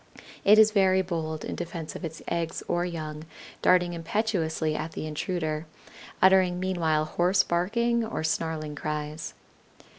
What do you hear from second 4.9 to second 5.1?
the